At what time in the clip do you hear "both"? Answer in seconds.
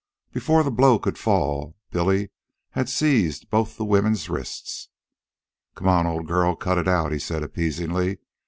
3.51-3.77